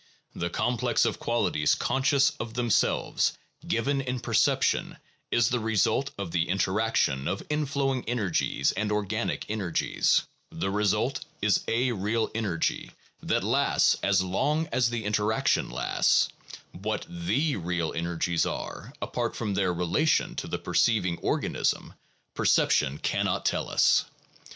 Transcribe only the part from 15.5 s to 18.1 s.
lasts; what the real